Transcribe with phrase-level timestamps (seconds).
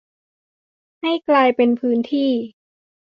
[1.01, 2.31] ให้กลายเป็นพื้นที่